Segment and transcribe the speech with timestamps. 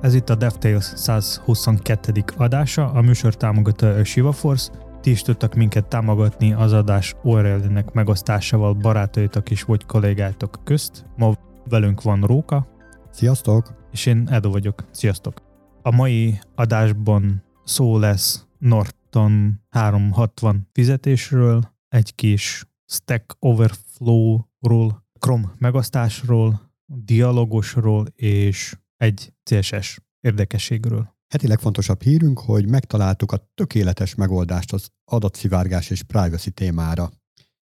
[0.00, 2.24] Ez itt a DevTales 122.
[2.36, 4.72] adása, a műsor támogatója a Shiva Force.
[5.00, 11.04] Ti is tudtak minket támogatni az adás URL-nek megosztásával barátaitok is vagy kollégátok közt.
[11.16, 11.34] Ma
[11.68, 12.66] velünk van Róka.
[13.10, 13.74] Sziasztok!
[13.92, 14.84] És én Edo vagyok.
[14.90, 15.42] Sziasztok!
[15.82, 28.06] A mai adásban szó lesz Norton 360 fizetésről, egy kis Stack Overflow-ról, Chrome megosztásról, dialogosról
[28.14, 31.14] és egy CSS érdekességről.
[31.28, 37.10] Heti legfontosabb hírünk, hogy megtaláltuk a tökéletes megoldást az adatszivárgás és privacy témára.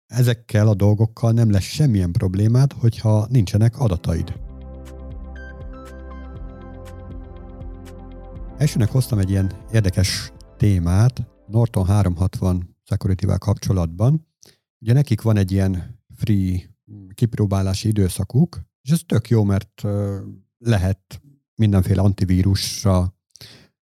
[0.06, 4.34] Ezekkel a dolgokkal nem lesz semmilyen problémád, hogyha nincsenek adataid.
[8.58, 14.26] Elsőnek hoztam egy ilyen érdekes témát Norton 360 security kapcsolatban.
[14.78, 16.60] Ugye nekik van egy ilyen free
[17.14, 19.82] kipróbálási időszakuk, és ez tök jó, mert
[20.58, 21.22] lehet
[21.54, 23.14] mindenféle antivírusra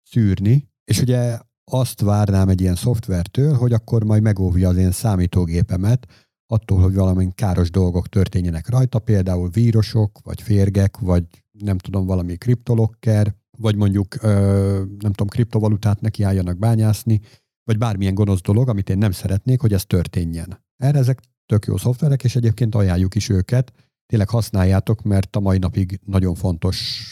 [0.02, 6.06] szűrni, és ugye azt várnám egy ilyen szoftvertől, hogy akkor majd megóvja az én számítógépemet
[6.46, 11.24] attól, hogy valami káros dolgok történjenek rajta, például vírusok, vagy férgek, vagy
[11.58, 17.20] nem tudom, valami kriptolokker, vagy mondjuk nem tudom, kriptovalutát nekiálljanak bányászni,
[17.64, 20.64] vagy bármilyen gonosz dolog, amit én nem szeretnék, hogy ez történjen.
[20.76, 23.72] Erre ezek tök jó szoftverek, és egyébként ajánljuk is őket.
[24.06, 27.06] Tényleg használjátok, mert a mai napig nagyon fontos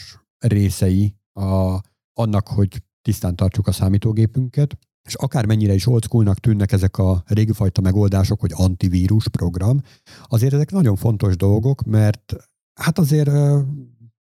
[0.47, 1.79] részei a,
[2.13, 7.81] annak, hogy tisztán tartsuk a számítógépünket, és akármennyire is oldschoolnak tűnnek ezek a régi fajta
[7.81, 9.81] megoldások, hogy antivírus program,
[10.27, 12.35] azért ezek nagyon fontos dolgok, mert
[12.73, 13.29] hát azért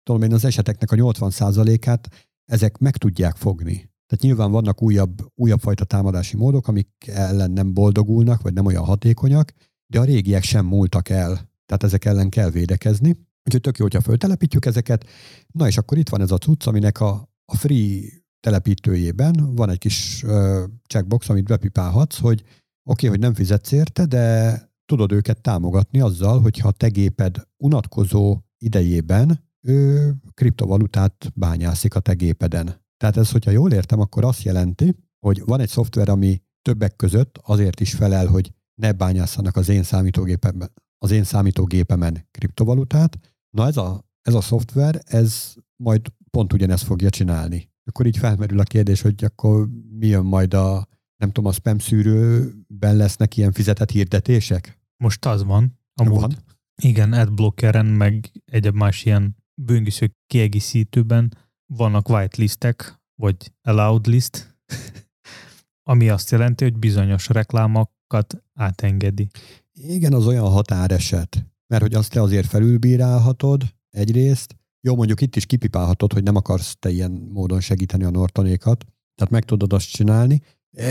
[0.02, 2.08] tudom én az eseteknek a 80%-át
[2.44, 3.90] ezek meg tudják fogni.
[4.06, 8.84] Tehát nyilván vannak újabb, újabb fajta támadási módok, amik ellen nem boldogulnak, vagy nem olyan
[8.84, 9.52] hatékonyak,
[9.86, 11.32] de a régiek sem múltak el.
[11.66, 13.16] Tehát ezek ellen kell védekezni.
[13.44, 15.06] Úgyhogy tök jó, hogyha föltelepítjük ezeket.
[15.52, 18.00] Na és akkor itt van ez a cucc, aminek a, a free
[18.40, 22.50] telepítőjében van egy kis uh, checkbox, amit bepipálhatsz, hogy oké,
[22.82, 28.38] okay, hogy nem fizetsz érte, de tudod őket támogatni azzal, hogyha a te géped unatkozó
[28.58, 32.84] idejében ő kriptovalutát bányászik a te gépeden.
[32.96, 34.96] Tehát ez, hogyha jól értem, akkor azt jelenti,
[35.26, 39.82] hogy van egy szoftver, ami többek között azért is felel, hogy ne bányászanak az én
[39.82, 43.18] számítógépemben, az én számítógépemen kriptovalutát.
[43.50, 47.70] Na ez a, ez a szoftver, ez majd pont ugyanezt fogja csinálni.
[47.84, 49.68] Akkor így felmerül a kérdés, hogy akkor
[49.98, 54.80] mi jön majd a, nem tudom, a spam szűrőben lesznek ilyen fizetett hirdetések?
[54.96, 55.78] Most az van.
[55.94, 56.20] Amúgy.
[56.20, 56.36] Van?
[56.82, 61.32] Igen, adblockeren, meg egyéb más ilyen böngésző kiegészítőben
[61.66, 64.56] vannak whitelistek, vagy allowed list,
[65.90, 69.28] ami azt jelenti, hogy bizonyos reklámokat átengedi.
[69.72, 75.46] Igen, az olyan határeset, mert hogy azt te azért felülbírálhatod egyrészt, jó, mondjuk itt is
[75.46, 80.42] kipipálhatod, hogy nem akarsz te ilyen módon segíteni a Nortonékat, tehát meg tudod azt csinálni.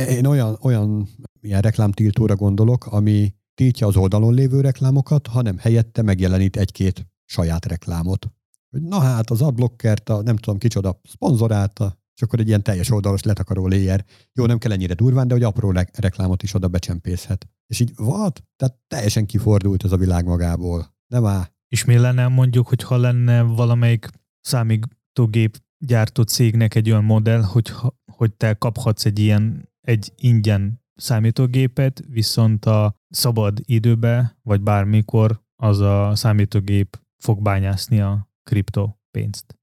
[0.10, 1.08] Én olyan, olyan
[1.42, 8.32] ilyen reklámtiltóra gondolok, ami tiltja az oldalon lévő reklámokat, hanem helyette megjelenít egy-két saját reklámot.
[8.70, 12.92] Hogy na hát az adblockert, a nem tudom kicsoda szponzorálta, és akkor egy ilyen teljes
[12.92, 14.06] oldalos letakaró layer.
[14.34, 17.48] Jó, nem kell ennyire durván, de hogy apró reklámot is oda becsempészhet.
[17.70, 18.44] És így vad?
[18.56, 20.96] Tehát teljesen kifordult ez a világ magából.
[21.08, 21.46] Nem áll.
[21.68, 24.10] És mi lenne mondjuk, hogy ha lenne valamelyik
[24.42, 27.72] számítógép gyártó cégnek egy olyan modell, hogy,
[28.12, 35.80] hogy te kaphatsz egy ilyen, egy ingyen számítógépet, viszont a szabad időbe, vagy bármikor az
[35.80, 39.60] a számítógép fog bányászni a kriptopénzt.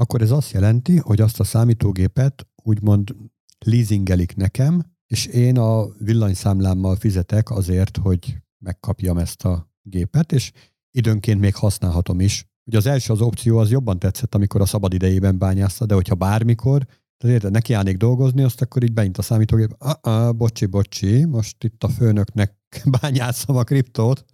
[0.00, 3.14] Akkor ez azt jelenti, hogy azt a számítógépet úgymond
[3.58, 10.52] leasingelik nekem, és én a villanyszámlámmal fizetek azért, hogy megkapjam ezt a gépet, és
[10.90, 12.46] időnként még használhatom is.
[12.64, 16.14] Ugye az első az opció az jobban tetszett, amikor a szabad idejében bányászta, de hogyha
[16.14, 16.86] bármikor,
[17.16, 21.64] tehát neki állnék dolgozni, azt akkor így beint a számítógép, ah, ah, bocsi, bocsi, most
[21.64, 22.54] itt a főnöknek
[23.00, 24.24] bányászom a kriptót,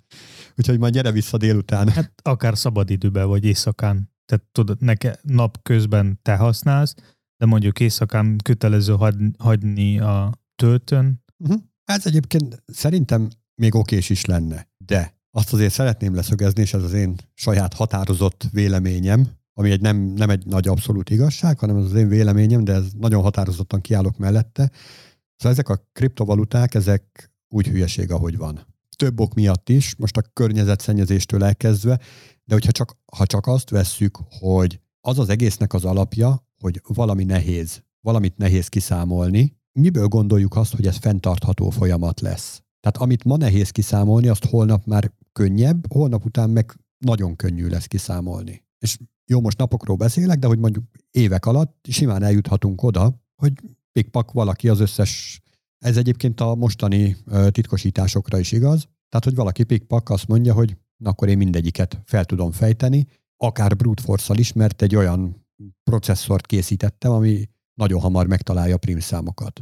[0.56, 1.88] úgyhogy majd gyere vissza délután.
[1.88, 4.10] Hát akár szabadidőben vagy éjszakán.
[4.24, 6.94] Tehát tudod, neke nap közben te használsz,
[7.36, 8.96] de mondjuk éjszakán kötelező
[9.38, 11.22] hagyni a töltőn.
[11.36, 11.60] Uh-huh.
[11.84, 16.92] Ez egyébként szerintem még okés is lenne, de azt azért szeretném leszögezni, és ez az
[16.92, 21.94] én saját határozott véleményem, ami egy nem, nem egy nagy abszolút igazság, hanem ez az
[21.94, 24.70] én véleményem, de ez nagyon határozottan kiállok mellette.
[25.36, 28.66] Szóval ezek a kriptovaluták, ezek úgy hülyeség, ahogy van.
[28.96, 32.00] Több ok miatt is, most a környezetszennyezéstől elkezdve,
[32.44, 37.24] de hogyha csak, ha csak azt vesszük, hogy az az egésznek az alapja, hogy valami
[37.24, 42.62] nehéz, valamit nehéz kiszámolni, miből gondoljuk azt, hogy ez fenntartható folyamat lesz?
[42.80, 47.86] Tehát amit ma nehéz kiszámolni, azt holnap már könnyebb, holnap után meg nagyon könnyű lesz
[47.86, 48.64] kiszámolni.
[48.78, 48.98] És
[49.30, 53.52] jó, most napokról beszélek, de hogy mondjuk évek alatt simán eljuthatunk oda, hogy
[53.92, 55.40] pikpak valaki az összes,
[55.78, 57.16] ez egyébként a mostani
[57.50, 62.24] titkosításokra is igaz, tehát, hogy valaki pikpak azt mondja, hogy na akkor én mindegyiket fel
[62.24, 63.06] tudom fejteni,
[63.36, 65.46] akár brute force is, mert egy olyan
[65.82, 67.48] processzort készítettem, ami
[67.80, 69.60] nagyon hamar megtalálja a prim számokat.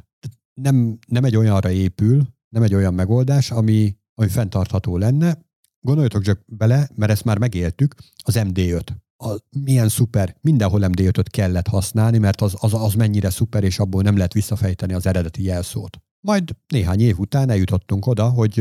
[0.55, 5.39] Nem, nem egy olyanra épül, nem egy olyan megoldás, ami, ami fenntartható lenne.
[5.81, 7.95] Gondoljatok csak bele, mert ezt már megéltük,
[8.25, 8.87] az MD5.
[9.17, 14.03] A, milyen szuper, mindenhol MD5-öt kellett használni, mert az, az, az mennyire szuper, és abból
[14.03, 15.99] nem lehet visszafejteni az eredeti jelszót.
[16.21, 18.55] Majd néhány év után eljutottunk oda, hogy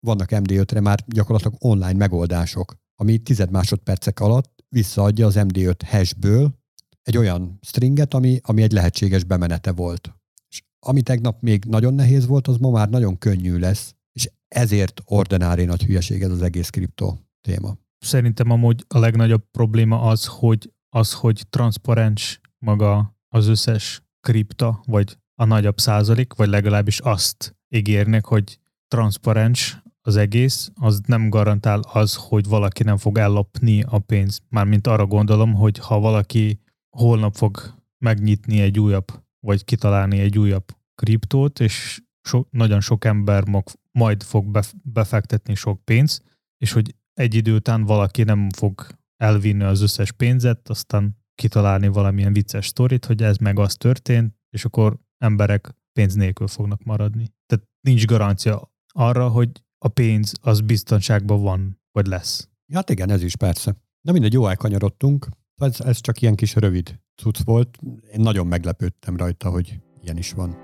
[0.00, 6.59] vannak MD5-re már gyakorlatilag online megoldások, ami tized másodpercek alatt visszaadja az MD5 hashből
[7.02, 10.14] egy olyan stringet, ami, ami egy lehetséges bemenete volt.
[10.48, 15.02] És ami tegnap még nagyon nehéz volt, az ma már nagyon könnyű lesz, és ezért
[15.04, 17.76] ordinári nagy hülyeség ez az egész kriptó téma.
[17.98, 25.18] Szerintem amúgy a legnagyobb probléma az, hogy az, hogy transzparens maga az összes kripta, vagy
[25.34, 28.58] a nagyobb százalék, vagy legalábbis azt ígérnek, hogy
[28.88, 34.42] transzparens az egész, az nem garantál az, hogy valaki nem fog ellopni a pénzt.
[34.48, 36.60] Mármint arra gondolom, hogy ha valaki
[36.96, 40.64] holnap fog megnyitni egy újabb, vagy kitalálni egy újabb
[40.94, 43.44] kriptót, és so, nagyon sok ember
[43.92, 46.22] majd fog befektetni sok pénzt,
[46.58, 52.32] és hogy egy idő után valaki nem fog elvinni az összes pénzet, aztán kitalálni valamilyen
[52.32, 57.32] vicces sztorit, hogy ez meg az történt, és akkor emberek pénz nélkül fognak maradni.
[57.46, 62.48] Tehát nincs garancia arra, hogy a pénz az biztonságban van, vagy lesz.
[62.72, 63.76] Hát igen, ez is persze.
[64.00, 65.28] Na mindegy, jó elkanyarodtunk.
[65.60, 67.78] Ez, ez csak ilyen kis rövid cucc volt.
[68.12, 70.56] Én nagyon meglepődtem rajta, hogy ilyen is van.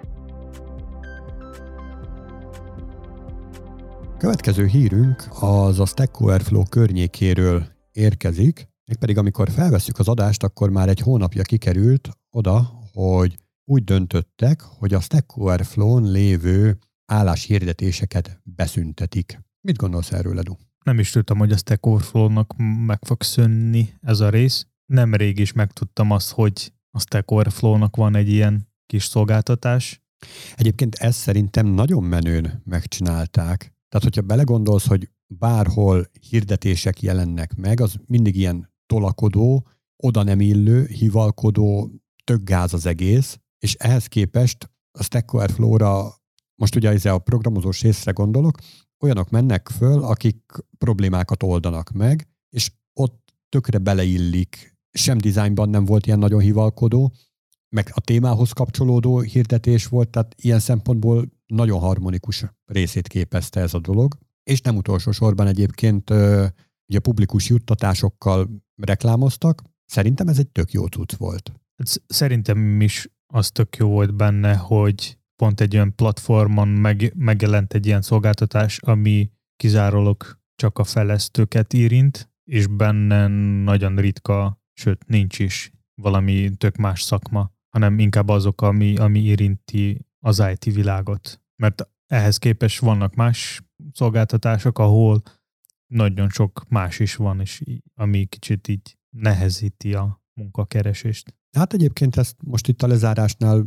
[4.19, 10.89] Következő hírünk az a Stack Overflow környékéről érkezik, mégpedig amikor felveszük az adást, akkor már
[10.89, 19.41] egy hónapja kikerült oda, hogy úgy döntöttek, hogy a Stack Overflow-n lévő álláshirdetéseket beszüntetik.
[19.61, 20.55] Mit gondolsz erről, Edu?
[20.85, 22.55] Nem is tudtam, hogy a Stack Overflow-nak
[22.87, 24.67] meg fog szönni ez a rész.
[24.87, 30.01] Nemrég is megtudtam azt, hogy a Stack Overflow-nak van egy ilyen kis szolgáltatás.
[30.55, 33.59] Egyébként ezt szerintem nagyon menőn megcsinálták.
[33.89, 40.87] Tehát, hogyha belegondolsz, hogy bárhol hirdetések jelennek meg, az mindig ilyen tolakodó, oda nem illő,
[40.87, 41.91] hivalkodó,
[42.25, 46.15] tök gáz az egész, és ehhez képest a Stack Overflow-ra
[46.55, 48.59] most ugye a programozós részre gondolok,
[49.01, 50.37] olyanok mennek föl, akik
[50.79, 54.76] problémákat oldanak meg, és ott tökre beleillik.
[54.97, 57.13] Sem dizájnban nem volt ilyen nagyon hivalkodó,
[57.69, 63.81] meg a témához kapcsolódó hirdetés volt, tehát ilyen szempontból nagyon harmonikus részét képezte ez a
[63.81, 64.19] dolog.
[64.43, 66.11] És nem utolsó sorban egyébként
[66.89, 68.49] ugye publikus juttatásokkal
[68.83, 69.63] reklámoztak.
[69.85, 71.53] Szerintem ez egy tök jó cucc volt.
[72.07, 77.87] Szerintem is az tök jó volt benne, hogy pont egy olyan platformon meg, megjelent egy
[77.87, 83.27] ilyen szolgáltatás, ami kizárólag csak a fejlesztőket érint, és benne
[83.63, 85.71] nagyon ritka, sőt nincs is
[86.03, 91.43] valami tök más szakma, hanem inkább azok, ami, ami érinti az IT világot.
[91.63, 93.63] Mert ehhez képest vannak más
[93.93, 95.23] szolgáltatások, ahol
[95.87, 97.63] nagyon sok más is van, és
[97.95, 101.35] ami kicsit így nehezíti a munkakeresést.
[101.57, 103.67] Hát egyébként ezt most itt a lezárásnál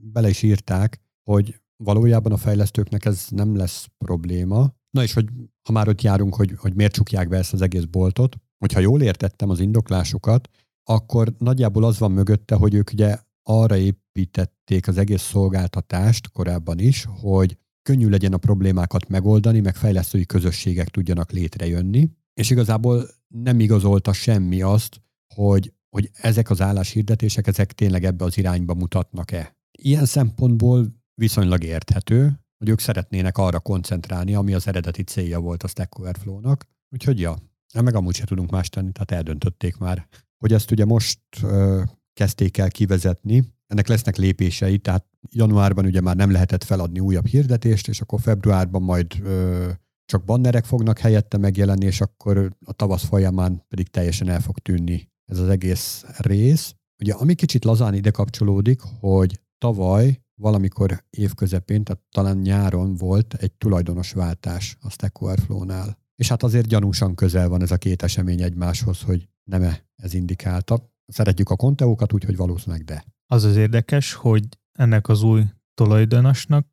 [0.00, 1.00] bele is írták,
[1.30, 4.74] hogy valójában a fejlesztőknek ez nem lesz probléma.
[4.90, 5.28] Na és hogy
[5.62, 9.02] ha már ott járunk, hogy, hogy miért csukják be ezt az egész boltot, hogyha jól
[9.02, 10.48] értettem az indoklásukat,
[10.84, 17.06] akkor nagyjából az van mögötte, hogy ők ugye arra építették az egész szolgáltatást korábban is,
[17.20, 24.12] hogy könnyű legyen a problémákat megoldani, meg fejlesztői közösségek tudjanak létrejönni, és igazából nem igazolta
[24.12, 25.00] semmi azt,
[25.34, 29.56] hogy, hogy ezek az álláshirdetések, ezek tényleg ebbe az irányba mutatnak-e.
[29.78, 35.68] Ilyen szempontból viszonylag érthető, hogy ők szeretnének arra koncentrálni, ami az eredeti célja volt a
[35.68, 36.66] Stack Overflow-nak.
[36.90, 37.36] Úgyhogy ja,
[37.80, 40.06] meg amúgy se tudunk más tenni, tehát eldöntötték már,
[40.38, 46.16] hogy ezt ugye most ö, kezdték el kivezetni, ennek lesznek lépései, tehát januárban ugye már
[46.16, 49.70] nem lehetett feladni újabb hirdetést, és akkor februárban majd ö,
[50.04, 55.10] csak bannerek fognak helyette megjelenni, és akkor a tavasz folyamán pedig teljesen el fog tűnni
[55.24, 56.74] ez az egész rész.
[57.02, 63.52] Ugye ami kicsit lazán ide kapcsolódik, hogy tavaly valamikor évközepén, tehát talán nyáron volt egy
[63.52, 65.98] tulajdonosváltás a Stack Overflow-nál.
[66.22, 70.92] És hát azért gyanúsan közel van ez a két esemény egymáshoz, hogy nem-e ez indikálta.
[71.06, 73.04] Szeretjük a konteókat, úgyhogy valószínűleg de.
[73.26, 75.42] Az az érdekes, hogy ennek az új
[75.74, 76.66] tulajdonosnak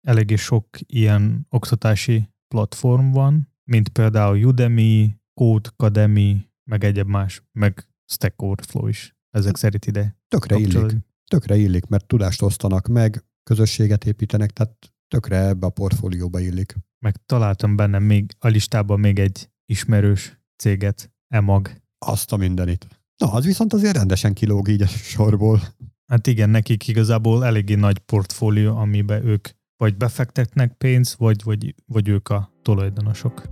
[0.00, 8.42] eléggé sok ilyen oktatási platform van, mint például Udemy, Codecademy, meg egyéb más, meg Stack
[8.42, 10.96] Overflow is ezek szerint ide Tökre illik.
[11.30, 16.74] Tökre illik, mert tudást osztanak meg, közösséget építenek, tehát tökre ebbe a portfólióba illik.
[16.98, 21.70] Meg találtam benne még a listában még egy ismerős céget, EMAG.
[21.98, 22.86] Azt a mindenit.
[23.16, 25.60] Na, az viszont azért rendesen kilóg így a sorból.
[26.06, 32.08] Hát igen, nekik igazából eléggé nagy portfólió, amiben ők vagy befektetnek pénzt, vagy, vagy, vagy
[32.08, 33.42] ők a tulajdonosok.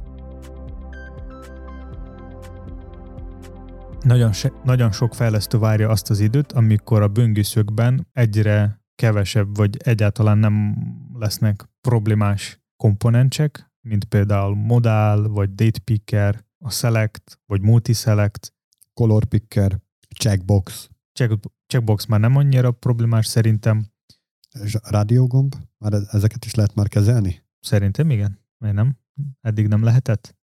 [4.00, 9.76] Nagyon, se, nagyon sok fejlesztő várja azt az időt, amikor a böngészőkben egyre kevesebb, vagy
[9.76, 10.75] egyáltalán nem
[11.23, 18.55] lesznek problémás komponensek, mint például modál, vagy date picker, a select, vagy multi-select.
[18.95, 19.81] Color picker,
[20.17, 23.87] checkbox, Check, checkbox már nem annyira problémás szerintem.
[24.62, 27.45] és rádiógomb, már e- ezeket is lehet már kezelni?
[27.61, 28.38] Szerintem igen.
[28.59, 28.99] Miért nem?
[29.41, 30.37] Eddig nem lehetett?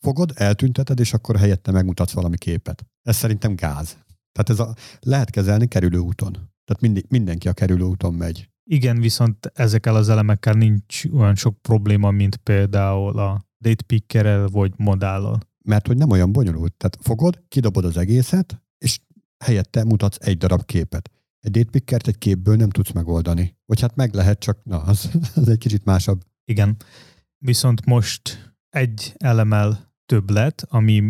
[0.00, 2.86] Fogod, eltünteted, és akkor helyette megmutatsz valami képet.
[3.02, 3.98] Ez szerintem gáz.
[4.32, 6.32] Tehát ez a, lehet kezelni kerülőúton.
[6.32, 8.49] Tehát mindig, mindenki a kerülőúton megy.
[8.64, 14.72] Igen, viszont ezekkel az elemekkel nincs olyan sok probléma, mint például a date pickerrel vagy
[14.76, 15.40] modállal.
[15.64, 16.74] Mert hogy nem olyan bonyolult.
[16.74, 18.98] Tehát fogod, kidobod az egészet, és
[19.44, 21.10] helyette mutatsz egy darab képet.
[21.40, 23.56] Egy datepickert egy képből nem tudsz megoldani.
[23.66, 26.22] Vagy hát meg lehet, csak na, az, az egy kicsit másabb.
[26.44, 26.76] Igen.
[27.38, 31.00] Viszont most egy elemel több lett, ami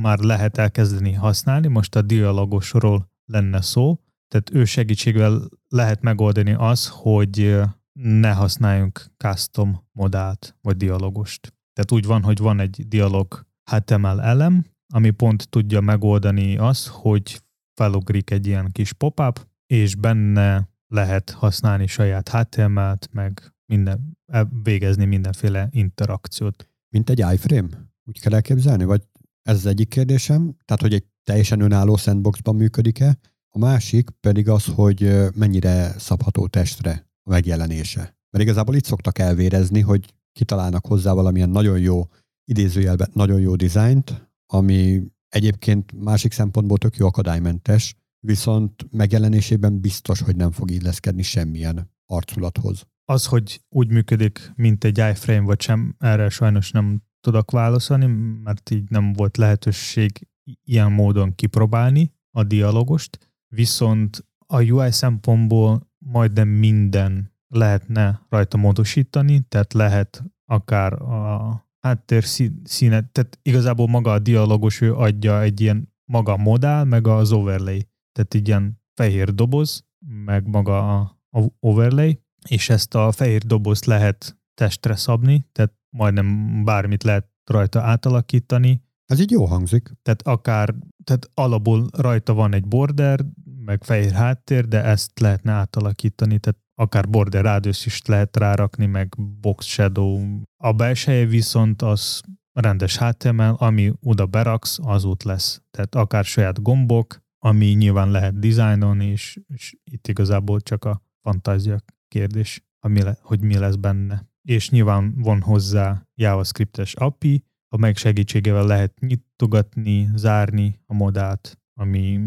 [0.00, 1.66] már lehet elkezdeni használni.
[1.66, 4.00] Most a dialogosról lenne szó.
[4.30, 7.60] Tehát ő segítségével lehet megoldani az, hogy
[7.92, 11.54] ne használjunk custom modált vagy dialogost.
[11.72, 17.42] Tehát úgy van, hogy van egy dialog HTML elem, ami pont tudja megoldani azt, hogy
[17.74, 25.04] felugrik egy ilyen kis pop-up, és benne lehet használni saját HTML-t, meg minden, e- végezni
[25.04, 26.68] mindenféle interakciót.
[26.88, 27.68] Mint egy iframe?
[28.04, 28.84] Úgy kell elképzelni?
[28.84, 29.02] Vagy
[29.42, 33.18] ez az egyik kérdésem, tehát hogy egy teljesen önálló sandboxban működik-e,
[33.52, 38.00] a másik pedig az, hogy mennyire szabható testre a megjelenése.
[38.30, 42.08] Mert igazából itt szoktak elvérezni, hogy kitalálnak hozzá valamilyen nagyon jó,
[42.44, 47.94] idézőjelben nagyon jó dizájnt, ami egyébként másik szempontból tök jó akadálymentes,
[48.26, 52.86] viszont megjelenésében biztos, hogy nem fog illeszkedni semmilyen arculathoz.
[53.04, 58.06] Az, hogy úgy működik, mint egy iframe, vagy sem, erre sajnos nem tudok válaszolni,
[58.42, 60.28] mert így nem volt lehetőség
[60.64, 69.72] ilyen módon kipróbálni a dialogost, viszont a UI szempontból majdnem minden lehetne rajta módosítani, tehát
[69.72, 75.92] lehet akár a háttér szí- színet, tehát igazából maga a dialogos ő adja egy ilyen
[76.04, 79.86] maga a modál, meg az overlay, tehát így ilyen fehér doboz,
[80.24, 81.18] meg maga a
[81.60, 88.82] overlay, és ezt a fehér dobozt lehet testre szabni, tehát majdnem bármit lehet rajta átalakítani,
[89.10, 89.90] Ez így jó hangzik.
[90.02, 90.74] tehát akár,
[91.04, 93.24] tehát alapból rajta van egy border,
[93.64, 99.14] meg fehér háttér, de ezt lehetne átalakítani, tehát akár border radius is lehet rárakni, meg
[99.40, 100.20] box shadow.
[100.56, 102.20] A belseje viszont az
[102.52, 105.62] rendes HTML, ami oda beraksz, az ott lesz.
[105.70, 111.78] Tehát akár saját gombok, ami nyilván lehet dizájnolni, és, és itt igazából csak a fantázia
[112.08, 114.28] kérdés, ami le, hogy mi lesz benne.
[114.42, 122.20] És nyilván van hozzá JavaScript-es API, a meg segítségével lehet nyitogatni, zárni a modát, ami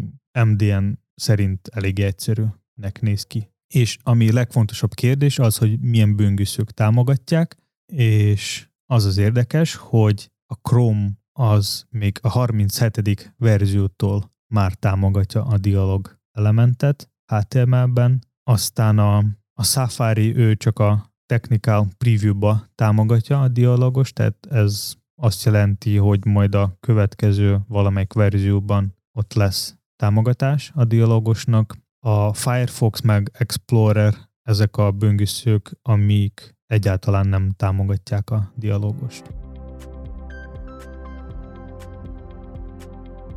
[0.45, 3.49] MDN szerint elég egyszerűnek néz ki.
[3.73, 7.57] És ami legfontosabb kérdés az, hogy milyen böngészők támogatják,
[7.93, 13.33] és az az érdekes, hogy a Chrome az még a 37.
[13.37, 19.17] verziótól már támogatja a dialog elementet HTML-ben, aztán a,
[19.53, 26.25] a Safari ő csak a technical preview-ba támogatja a dialogos, tehát ez azt jelenti, hogy
[26.25, 31.77] majd a következő valamelyik verzióban ott lesz támogatás a dialogosnak.
[31.99, 39.33] A Firefox meg Explorer ezek a böngészők, amik egyáltalán nem támogatják a dialógost.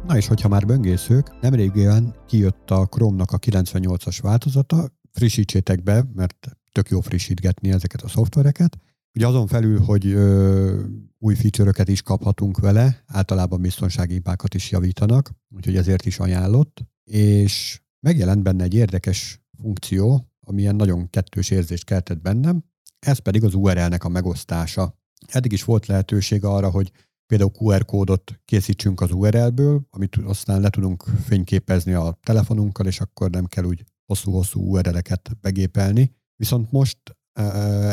[0.07, 6.49] Na és hogyha már böngészők, nemrégiben kijött a Chrome-nak a 98-as változata, frissítsétek be, mert
[6.73, 8.79] tök jó frissítgetni ezeket a szoftvereket.
[9.17, 10.85] Ugye azon felül, hogy ö,
[11.19, 17.81] új feature is kaphatunk vele, általában biztonsági hibákat is javítanak, úgyhogy ezért is ajánlott, és
[18.01, 22.65] megjelent benne egy érdekes funkció, ami ilyen nagyon kettős érzést keltett bennem,
[22.99, 24.99] ez pedig az URL-nek a megosztása.
[25.27, 26.93] Eddig is volt lehetőség arra, hogy
[27.27, 33.31] például QR kódot készítsünk az URL-ből, amit aztán le tudunk fényképezni a telefonunkkal, és akkor
[33.31, 36.15] nem kell úgy hosszú-hosszú URL-eket begépelni.
[36.37, 36.99] Viszont most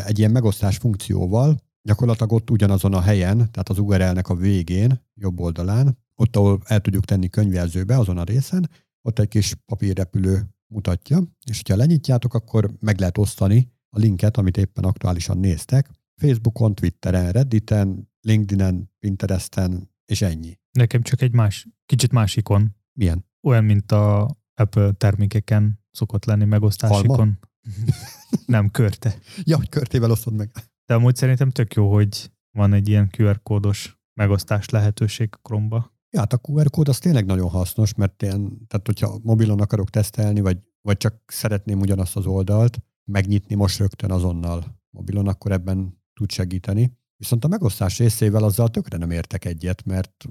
[0.05, 5.39] egy ilyen megosztás funkcióval gyakorlatilag ott ugyanazon a helyen, tehát az URL-nek a végén, jobb
[5.39, 8.69] oldalán, ott, ahol el tudjuk tenni könyvjelzőbe, azon a részen,
[9.01, 14.57] ott egy kis papírrepülő mutatja, és ha lenyitjátok, akkor meg lehet osztani a linket, amit
[14.57, 20.59] éppen aktuálisan néztek, Facebookon, Twitteren, Redditen, LinkedInen, Pinteresten, és ennyi.
[20.71, 22.75] Nekem csak egy más, kicsit másikon.
[22.93, 23.25] Milyen?
[23.41, 27.39] Olyan, mint a Apple termékeken szokott lenni megosztásikon.
[28.45, 29.17] Nem, körte.
[29.43, 30.51] Ja, hogy körtével osztod meg.
[30.85, 35.91] De amúgy szerintem tök jó, hogy van egy ilyen QR kódos megosztás lehetőség Chrome-ba.
[36.09, 39.89] Ja, hát a QR kód az tényleg nagyon hasznos, mert ilyen, tehát hogyha mobilon akarok
[39.89, 42.79] tesztelni, vagy, vagy csak szeretném ugyanazt az oldalt
[43.11, 46.97] megnyitni most rögtön azonnal mobilon, akkor ebben tud segíteni.
[47.17, 50.25] Viszont a megosztás részével azzal tökre nem értek egyet, mert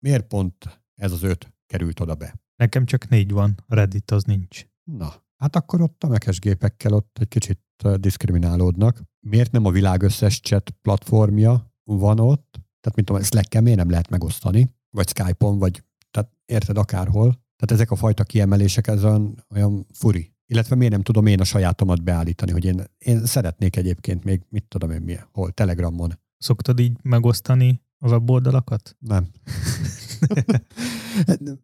[0.00, 2.40] miért pont ez az öt került oda be?
[2.56, 4.66] Nekem csak négy van, Reddit az nincs.
[4.84, 7.60] Na, hát akkor ott a mekes gépekkel ott egy kicsit
[7.94, 9.02] diszkriminálódnak.
[9.26, 12.50] Miért nem a világ összes chat platformja van ott?
[12.80, 14.74] Tehát, mint tudom, slack miért nem lehet megosztani?
[14.90, 17.26] Vagy Skype-on, vagy tehát érted akárhol.
[17.56, 20.32] Tehát ezek a fajta kiemelések, ez olyan, olyan furi.
[20.46, 24.64] Illetve miért nem tudom én a sajátomat beállítani, hogy én, én szeretnék egyébként még, mit
[24.68, 26.18] tudom én mi, hol, Telegramon.
[26.38, 28.96] Szoktad így megosztani a weboldalakat?
[28.98, 29.26] Nem.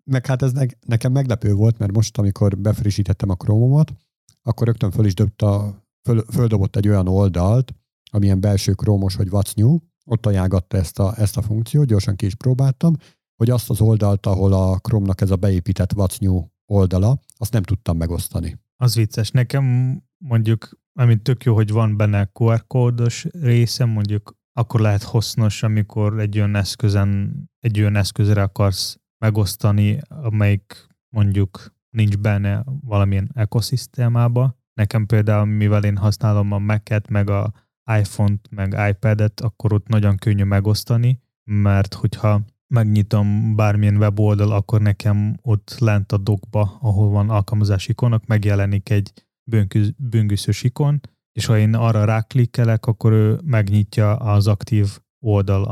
[0.04, 3.92] Meg hát ez ne, nekem meglepő volt, mert most, amikor befrissítettem a Chrome-omat,
[4.42, 7.74] akkor rögtön föl is dobta, föl, földobott egy olyan oldalt,
[8.10, 12.26] amilyen belső krómos, hogy what's new, ott ajánlgatta ezt a, ezt a funkciót, gyorsan ki
[12.26, 12.96] is próbáltam,
[13.36, 17.62] hogy azt az oldalt, ahol a Chrome-nak ez a beépített what's new oldala, azt nem
[17.62, 18.58] tudtam megosztani.
[18.76, 19.30] Az vicces.
[19.30, 25.62] Nekem mondjuk, amit tök jó, hogy van benne QR kódos része, mondjuk akkor lehet hasznos,
[25.62, 34.58] amikor egy olyan eszközen, egy olyan eszközre akarsz megosztani, amelyik mondjuk nincs benne valamilyen ekoszisztémába.
[34.74, 37.52] Nekem például, mivel én használom a Mac-et, meg a
[37.98, 42.40] iPhone-t, meg iPad-et, akkor ott nagyon könnyű megosztani, mert hogyha
[42.74, 49.12] megnyitom bármilyen weboldal, akkor nekem ott lent a dokba, ahol van alkalmazási ikonok, megjelenik egy
[49.96, 51.00] böngüszös ikon,
[51.34, 55.64] és ha én arra ráklikkelek, akkor ő megnyitja az aktív oldal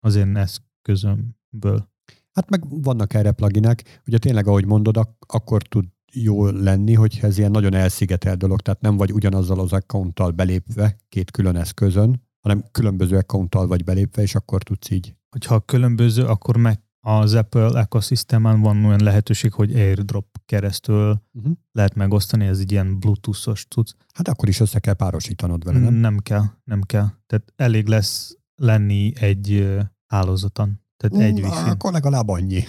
[0.00, 1.88] az én eszközömből.
[2.32, 7.18] Hát meg vannak erre pluginek, ugye tényleg, ahogy mondod, ak- akkor tud jó lenni, hogy
[7.22, 12.22] ez ilyen nagyon elszigetelt dolog, tehát nem vagy ugyanazzal az accounttal belépve két külön eszközön,
[12.40, 15.14] hanem különböző accounttal vagy belépve, és akkor tudsz így.
[15.30, 21.52] Hogyha különböző, akkor meg az Apple ekoszisztémán van olyan lehetőség, hogy AirDrop keresztül uh-huh.
[21.72, 23.94] lehet megosztani, ez egy ilyen Bluetooth-os tudsz.
[24.14, 25.94] Hát akkor is össze kell párosítanod vele, nem?
[25.94, 27.08] Nem kell, nem kell.
[27.26, 29.68] Tehát elég lesz lenni egy
[30.06, 30.80] hálózaton.
[30.96, 31.68] Tehát mm, egy wifi.
[31.68, 32.64] Akkor legalább annyi.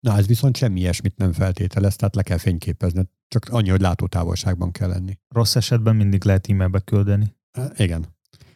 [0.00, 3.08] Na, ez viszont semmi ilyesmit nem feltételez, tehát le kell fényképezni.
[3.28, 5.18] Csak annyi, hogy látótávolságban kell lenni.
[5.28, 7.36] Rossz esetben mindig lehet e-mailbe küldeni.
[7.50, 8.06] E, igen.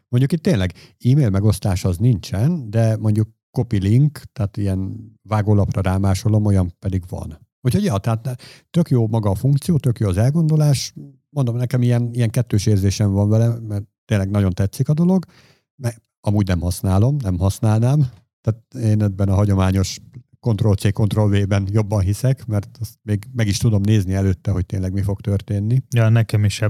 [0.09, 6.45] Mondjuk itt tényleg e-mail megosztás az nincsen, de mondjuk copy link, tehát ilyen vágólapra rámásolom,
[6.45, 7.49] olyan pedig van.
[7.61, 10.95] Úgyhogy ja, tehát tök jó maga a funkció, tök jó az elgondolás.
[11.29, 15.25] Mondom, nekem ilyen, ilyen kettős érzésem van vele, mert tényleg nagyon tetszik a dolog,
[15.77, 18.11] mert amúgy nem használom, nem használnám.
[18.41, 20.01] Tehát én ebben a hagyományos
[20.41, 25.03] Ctrl-C, Ctrl-V-ben jobban hiszek, mert azt még meg is tudom nézni előtte, hogy tényleg mi
[25.03, 25.83] fog történni.
[25.95, 26.63] Ja, nekem is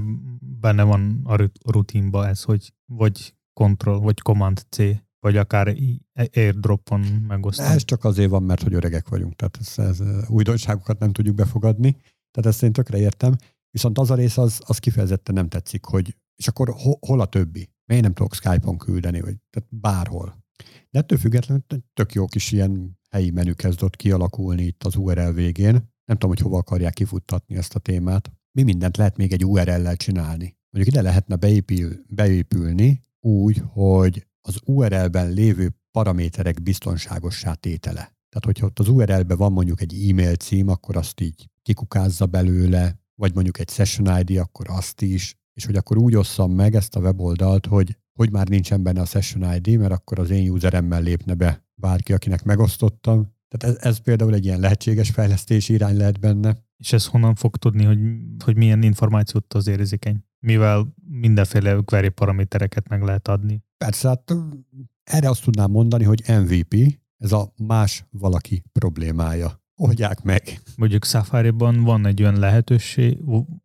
[0.59, 4.77] benne van a rutinba ez, hogy vagy Ctrl, vagy Command C
[5.21, 5.75] vagy akár
[6.33, 7.69] airdropon megosztani.
[7.69, 11.91] Ez csak azért van, mert hogy öregek vagyunk, tehát ez, ez újdonságokat nem tudjuk befogadni,
[12.31, 13.35] tehát ezt én tökre értem,
[13.71, 17.25] viszont az a rész az, az kifejezetten nem tetszik, hogy és akkor ho, hol a
[17.25, 17.69] többi?
[17.85, 20.45] Miért nem tudok Skype-on küldeni, vagy tehát bárhol.
[20.89, 25.71] De ettől függetlenül tök jó kis ilyen helyi menü kezdett kialakulni itt az URL végén.
[26.05, 28.31] Nem tudom, hogy hova akarják kifuttatni ezt a témát.
[28.51, 30.57] Mi mindent lehet még egy URL-lel csinálni.
[30.69, 38.01] Mondjuk ide lehetne beépül, beépülni úgy, hogy az URL-ben lévő paraméterek biztonságossá tétele.
[38.01, 42.99] Tehát, hogyha ott az URL-ben van mondjuk egy e-mail cím, akkor azt így kikukázza belőle,
[43.15, 46.95] vagy mondjuk egy session ID, akkor azt is, és hogy akkor úgy osszam meg ezt
[46.95, 51.01] a weboldalt, hogy, hogy már nincsen benne a session ID, mert akkor az én useremmel
[51.01, 53.33] lépne be bárki, akinek megosztottam.
[53.47, 56.57] Tehát ez, ez például egy ilyen lehetséges fejlesztési irány lehet benne.
[56.77, 57.99] És ez honnan fog tudni, hogy,
[58.43, 60.23] hogy milyen információt az érzékeny?
[60.39, 63.63] Mivel mindenféle query paramétereket meg lehet adni.
[63.85, 64.33] Persze, hát
[65.03, 69.61] erre azt tudnám mondani, hogy MVP, ez a más valaki problémája.
[69.75, 70.61] Oldják meg.
[70.77, 73.19] Mondjuk Safari-ban van egy olyan lehetőség,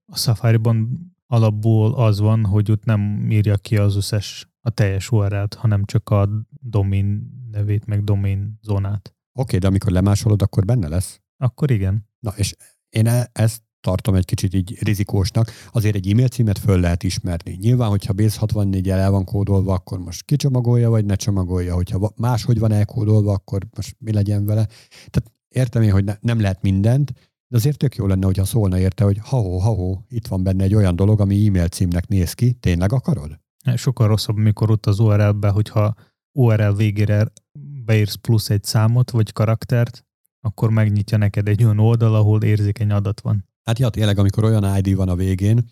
[0.07, 5.55] a Safari-ban alapból az van, hogy ott nem írja ki az összes a teljes URL-t,
[5.55, 6.29] hanem csak a
[6.61, 9.15] domain nevét, meg domain zónát.
[9.33, 11.21] Oké, okay, de amikor lemásolod, akkor benne lesz?
[11.37, 12.09] Akkor igen.
[12.19, 12.55] Na, és
[12.89, 15.51] én e- ezt tartom egy kicsit így rizikósnak.
[15.73, 17.57] Azért egy e-mail címet föl lehet ismerni.
[17.61, 21.75] Nyilván, hogyha Base 64 el van kódolva, akkor most kicsomagolja, vagy ne csomagolja.
[21.75, 24.67] Hogyha máshogy van elkódolva, akkor most mi legyen vele.
[25.11, 27.13] Tehát értem én, hogy ne, nem lehet mindent,
[27.49, 30.75] de azért tök jó lenne, hogyha szólna érte, hogy ha-ho, ha-ho, itt van benne egy
[30.75, 33.41] olyan dolog, ami e-mail címnek néz ki, tényleg akarod?
[33.75, 35.95] Sokkal rosszabb, mikor ott az URL-be, hogyha
[36.33, 37.33] URL végére
[37.85, 40.05] beírsz plusz egy számot vagy karaktert,
[40.41, 43.45] akkor megnyitja neked egy olyan oldal, ahol érzékeny adat van.
[43.67, 45.71] Hát ja, tényleg, amikor olyan ID van a végén,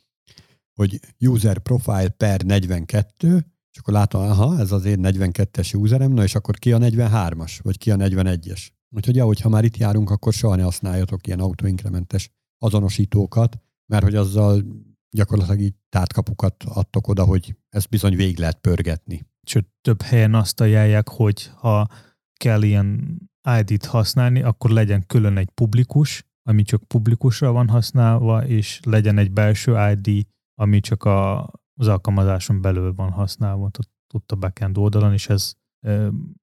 [0.74, 6.22] hogy user profile per 42, és akkor látom, aha, ez az én 42-es userem, na
[6.22, 8.68] és akkor ki a 43-as, vagy ki a 41-es.
[8.90, 14.14] Úgyhogy ahogy ha már itt járunk, akkor soha ne használjatok ilyen autoinkrementes azonosítókat, mert hogy
[14.14, 14.64] azzal
[15.10, 19.26] gyakorlatilag így tártkapukat adtok oda, hogy ezt bizony végig lehet pörgetni.
[19.42, 21.88] Sőt, több helyen azt ajánlják, hogy ha
[22.36, 23.18] kell ilyen
[23.58, 29.32] ID-t használni, akkor legyen külön egy publikus, ami csak publikusra van használva, és legyen egy
[29.32, 33.70] belső ID, ami csak a, az alkalmazáson belül van használva,
[34.14, 35.54] ott a backend oldalon, és ez,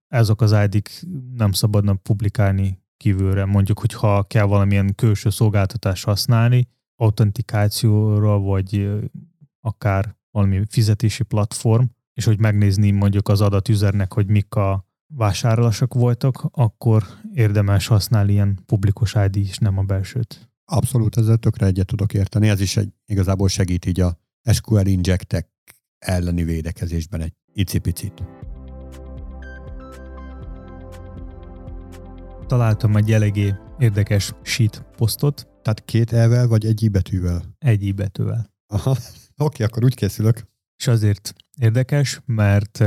[0.08, 0.90] ezok az ID-k
[1.34, 3.46] nem szabadna publikálni kívülre.
[3.46, 8.90] Mondjuk, hogy ha kell valamilyen külső szolgáltatás használni, autentikációra, vagy
[9.60, 11.84] akár valami fizetési platform,
[12.14, 18.60] és hogy megnézni mondjuk az adatüzernek, hogy mik a vásárlások voltak, akkor érdemes használni ilyen
[18.66, 20.50] publikus ID is, nem a belsőt.
[20.66, 22.50] Abszolút, ezzel tökre egyet tudok érteni.
[22.50, 24.18] Ez is egy, igazából segít így a
[24.52, 25.50] SQL injectek
[26.00, 28.24] elleni védekezésben egy icipicit.
[32.48, 35.48] Találtam egy eléggé érdekes sheet posztot.
[35.62, 37.56] Tehát két elvel vagy egy betűvel?
[37.58, 38.54] Egy betűvel.
[38.68, 38.98] Aha,
[39.38, 40.48] oké, akkor úgy készülök.
[40.78, 42.84] És azért érdekes, mert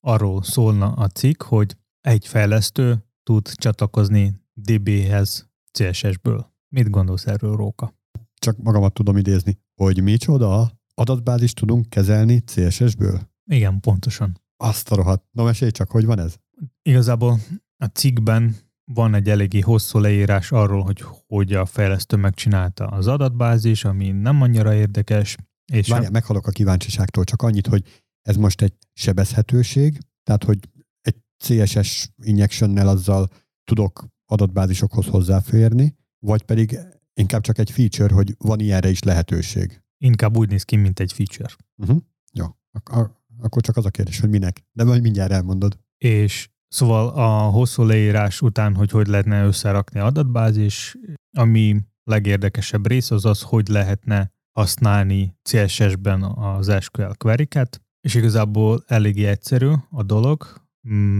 [0.00, 6.52] arról szólna a cikk, hogy egy fejlesztő tud csatlakozni DB-hez CSS-ből.
[6.68, 7.94] Mit gondolsz erről, Róka?
[8.34, 13.28] Csak magamat tudom idézni, hogy micsoda adatbázis tudunk kezelni CSS-ből?
[13.50, 14.40] Igen, pontosan.
[14.56, 15.24] Azt a rohadt.
[15.30, 16.34] Na mesélj csak, hogy van ez?
[16.82, 17.38] Igazából
[17.76, 18.56] a cikkben
[18.92, 24.42] van egy eléggé hosszú leírás arról, hogy hogy a fejlesztő megcsinálta az adatbázis, ami nem
[24.42, 25.36] annyira érdekes.
[25.72, 26.12] És Várjál, a...
[26.12, 30.58] meghalok a kíváncsiságtól, csak annyit, hogy ez most egy sebezhetőség, tehát hogy
[31.00, 33.28] egy CSS injectionnel azzal
[33.64, 36.78] tudok adatbázisokhoz hozzáférni, vagy pedig
[37.14, 39.82] inkább csak egy feature, hogy van ilyenre is lehetőség.
[39.98, 41.54] Inkább úgy néz ki, mint egy feature.
[41.76, 42.02] Uh-huh.
[42.32, 44.64] Jó, Ak- akkor csak az a kérdés, hogy minek.
[44.72, 45.78] De majd mindjárt elmondod.
[45.96, 50.96] És szóval a hosszú leírás után, hogy hogy lehetne összerakni adatbázis,
[51.36, 59.26] ami legérdekesebb rész az az, hogy lehetne használni CSS-ben az SQL query-ket, és igazából eléggé
[59.26, 60.60] egyszerű a dolog,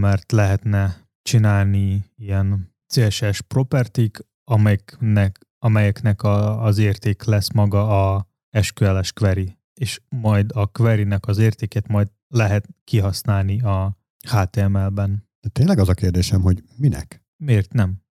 [0.01, 8.29] mert lehetne csinálni ilyen CSS propertik, amelyeknek, amelyeknek a, az érték lesz maga a
[8.61, 13.99] SQL-es query, és majd a query-nek az értéket majd lehet kihasználni a
[14.31, 15.29] HTML-ben.
[15.41, 17.25] De tényleg az a kérdésem, hogy minek?
[17.37, 18.03] Miért nem?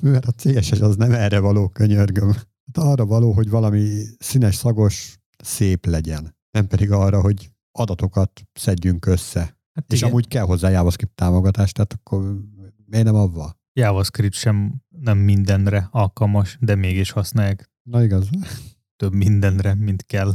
[0.00, 2.32] Mert a CSS az nem erre való, könyörgöm.
[2.32, 6.36] Hát arra való, hogy valami színes, szagos, szép legyen.
[6.50, 9.40] Nem pedig arra, hogy adatokat szedjünk össze.
[9.72, 10.10] Hát és igen.
[10.10, 12.38] amúgy kell hozzá JavaScript támogatás, tehát akkor
[12.86, 13.56] miért nem avva?
[13.72, 17.70] JavaScript sem nem mindenre alkalmas, de mégis használják.
[17.82, 18.28] Na igaz.
[18.96, 20.34] Több mindenre, mint kell.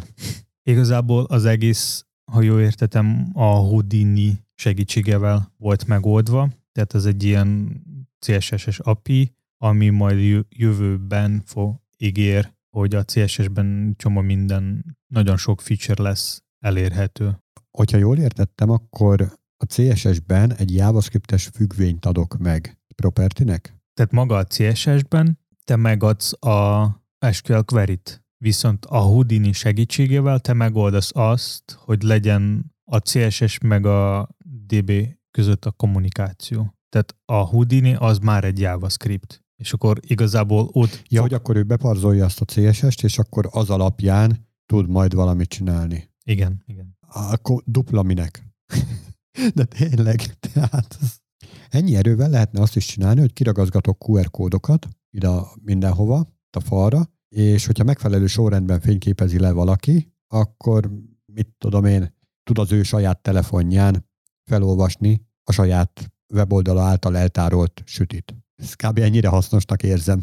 [0.64, 7.82] Igazából az egész, ha jól értetem, a Houdini segítségevel volt megoldva, tehát ez egy ilyen
[8.20, 16.04] CSS-es API, ami majd jövőben fog ígér, hogy a CSS-ben csomó minden, nagyon sok feature
[16.04, 17.38] lesz elérhető.
[17.78, 19.22] Hogyha jól értettem, akkor
[19.58, 23.78] a CSS-ben egy JavaScript-es függvényt adok meg propertinek?
[23.94, 26.88] Tehát maga a CSS-ben te megadsz a
[27.32, 34.30] SQL query-t, viszont a Houdini segítségével te megoldasz azt, hogy legyen a CSS meg a
[34.42, 34.92] DB
[35.32, 36.74] között a kommunikáció.
[36.90, 39.44] Tehát a Houdini az már egy JavaScript.
[39.56, 41.02] És akkor igazából ott...
[41.08, 41.30] Ja, fog...
[41.30, 46.13] hogy akkor ő beparzolja azt a CSS-t, és akkor az alapján tud majd valamit csinálni.
[46.24, 46.98] Igen, igen.
[47.08, 48.48] Akkor dupla minek?
[49.56, 50.98] De tényleg, tehát
[51.70, 55.30] ennyi erővel lehetne azt is csinálni, hogy kiragazgatok QR kódokat ide
[55.62, 60.92] mindenhova, a falra, és hogyha megfelelő sorrendben fényképezi le valaki, akkor
[61.26, 64.10] mit tudom én, tud az ő saját telefonján
[64.50, 68.36] felolvasni a saját weboldala által eltárolt sütit.
[68.56, 68.98] Ez kb.
[68.98, 70.22] ennyire hasznosnak érzem.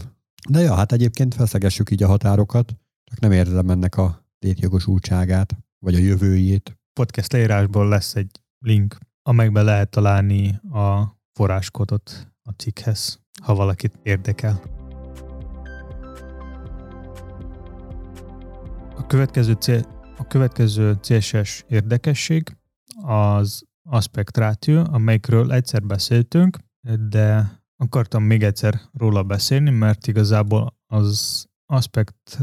[0.48, 5.94] De ja, hát egyébként feszegessük így a határokat, csak nem érzem ennek a létjogosultságát vagy
[5.94, 6.78] a jövőjét.
[6.92, 14.78] Podcast leírásból lesz egy link, amelyben lehet találni a forráskodot a cikkhez, ha valakit érdekel.
[19.10, 19.82] következő, cél,
[20.16, 22.56] a következő CSS érdekesség
[23.02, 26.58] az aspect ratio, amelyikről egyszer beszéltünk,
[27.08, 32.38] de akartam még egyszer róla beszélni, mert igazából az aspect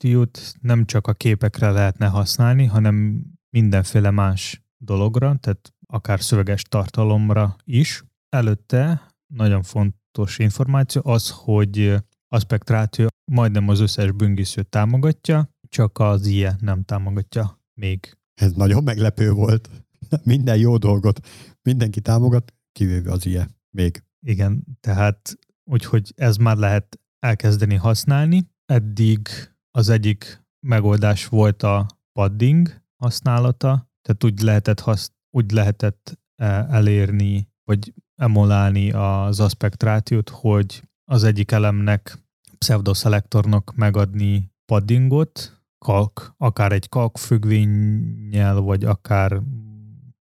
[0.00, 7.56] ratio-t nem csak a képekre lehetne használni, hanem mindenféle más dologra, tehát akár szöveges tartalomra
[7.64, 8.04] is.
[8.28, 11.94] Előtte nagyon fontos információ az, hogy
[12.28, 18.18] aspect ratio majdnem az összes büngiszőt támogatja, csak az IE nem támogatja még.
[18.34, 19.70] Ez nagyon meglepő volt.
[20.24, 21.26] Minden jó dolgot
[21.62, 24.02] mindenki támogat, kivéve az IE még.
[24.26, 28.48] Igen, tehát úgyhogy ez már lehet elkezdeni használni.
[28.66, 29.28] Eddig
[29.70, 37.48] az egyik megoldás volt a padding használata, tehát úgy lehetett, hasz, úgy lehetett e, elérni,
[37.64, 42.18] vagy emolálni az aspektrációt, hogy az egyik elemnek
[42.58, 49.42] pseudoszelektornak megadni paddingot, kalk, akár egy kalk függvényel, vagy akár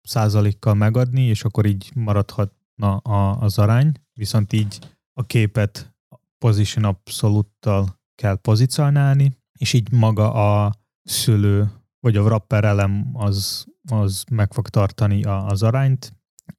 [0.01, 4.79] százalékkal megadni, és akkor így maradhatna a, az arány, viszont így
[5.13, 5.95] a képet
[6.37, 10.73] position abszolúttal kell pozícionálni, és így maga a
[11.03, 16.13] szülő, vagy a wrapper elem az, az meg fog tartani a, az arányt,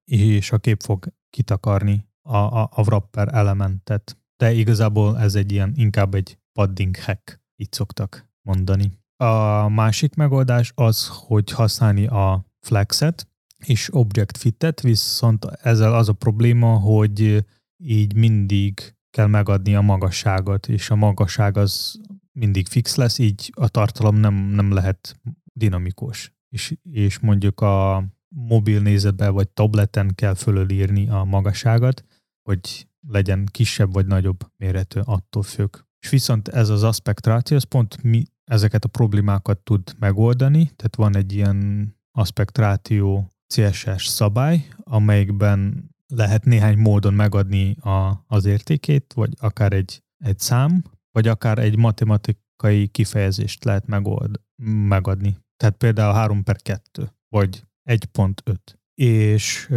[0.05, 4.19] és a kép fog kitakarni a, a, a wrapper elementet.
[4.37, 8.99] De igazából ez egy ilyen, inkább egy padding hack, így szoktak mondani.
[9.17, 13.29] A másik megoldás az, hogy használni a flexet
[13.65, 17.45] és object fitet, viszont ezzel az a probléma, hogy
[17.77, 22.01] így mindig kell megadni a magasságot, és a magasság az
[22.33, 25.21] mindig fix lesz, így a tartalom nem, nem lehet
[25.53, 26.35] dinamikus.
[26.49, 32.05] És, és mondjuk a mobil nézetben vagy tableten kell fölölírni a magasságot,
[32.43, 35.77] hogy legyen kisebb vagy nagyobb méretű, attól függ.
[36.05, 40.97] És viszont ez az aspect ratio, az pont mi ezeket a problémákat tud megoldani, tehát
[40.97, 49.13] van egy ilyen aspect ratio CSS szabály, amelyikben lehet néhány módon megadni a, az értékét,
[49.15, 54.41] vagy akár egy, egy szám, vagy akár egy matematikai kifejezést lehet megold,
[54.89, 55.37] megadni.
[55.57, 58.57] Tehát például 3 per 2, vagy 1.5.
[58.95, 59.73] És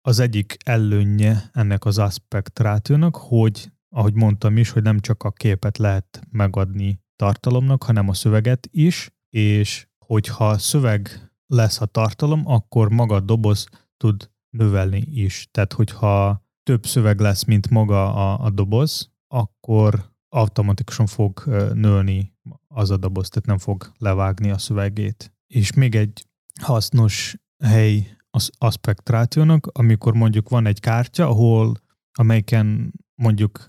[0.00, 5.30] az egyik előnye ennek az aspect rációnak, hogy ahogy mondtam is, hogy nem csak a
[5.30, 12.90] képet lehet megadni tartalomnak, hanem a szöveget is, és hogyha szöveg lesz a tartalom, akkor
[12.90, 15.48] maga a doboz tud növelni is.
[15.50, 22.34] Tehát, hogyha több szöveg lesz, mint maga a, a doboz, akkor automatikusan fog nőni
[22.68, 25.32] az a doboz, tehát nem fog levágni a szövegét.
[25.46, 26.26] És még egy
[26.60, 31.74] hasznos hely az aspektrációnak, amikor mondjuk van egy kártya, ahol
[32.12, 33.68] amelyiken mondjuk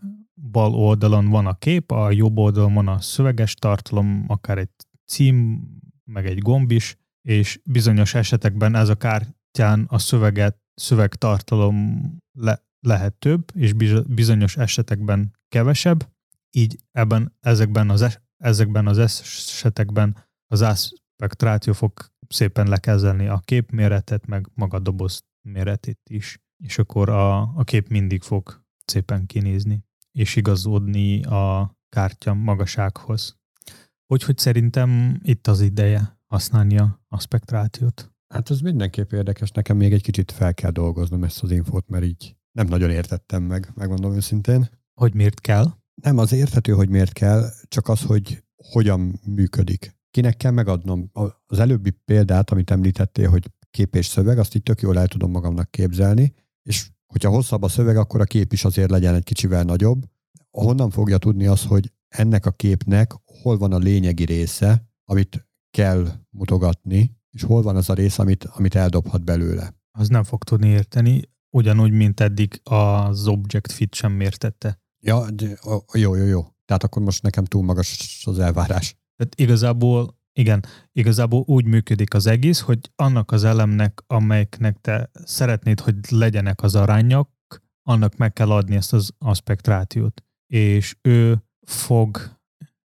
[0.52, 4.69] bal oldalon van a kép, a jobb oldalon van a szöveges tartalom, akár egy
[5.06, 5.67] cím,
[6.04, 13.13] meg egy gomb is, és bizonyos esetekben ez a kártyán a szöveget, szövegtartalom le, lehet
[13.13, 13.74] több, és
[14.08, 16.10] bizonyos esetekben kevesebb,
[16.52, 21.92] így ebben, ezekben az, es, ezekben az esetekben az aspektráció fog
[22.28, 27.88] szépen lekezelni a képméretet, meg maga a doboz méretét is, és akkor a, a kép
[27.88, 33.38] mindig fog szépen kinézni, és igazodni a kártya magasághoz.
[34.08, 38.12] Úgyhogy szerintem itt az ideje használni a aspektrációt.
[38.28, 42.04] Hát ez mindenképp érdekes, nekem még egy kicsit fel kell dolgoznom ezt az infót, mert
[42.04, 44.70] így nem nagyon értettem meg, megmondom őszintén.
[44.94, 45.66] Hogy miért kell?
[46.02, 49.96] Nem, az érthető, hogy miért kell, csak az, hogy hogyan működik.
[50.12, 51.12] Kinek kell megadnom?
[51.46, 55.32] Az előbbi példát, amit említettél, hogy kép és szöveg, azt így tök jól el tudom
[55.32, 59.63] magamnak képzelni, és hogyha hosszabb a szöveg, akkor a kép is azért legyen egy kicsivel
[59.63, 60.04] nagyobb.
[60.50, 66.08] Honnan fogja tudni az, hogy ennek a képnek hol van a lényegi része, amit kell
[66.30, 69.73] mutogatni, és hol van az a rész, amit, amit eldobhat belőle.
[69.91, 74.80] Az nem fog tudni érteni, ugyanúgy, mint eddig az Object Fit sem értette.
[75.04, 75.58] Ja, de,
[75.93, 76.47] jó, jó, jó.
[76.65, 78.95] Tehát akkor most nekem túl magas az elvárás.
[79.15, 85.80] Tehát igazából, igen, igazából úgy működik az egész, hogy annak az elemnek, amelyeknek te szeretnéd,
[85.80, 87.30] hogy legyenek az arányok,
[87.84, 90.23] annak meg kell adni ezt az aspektrációt.
[90.54, 92.38] És ő fog